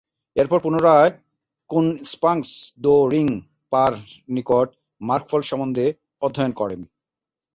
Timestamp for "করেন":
6.51-6.81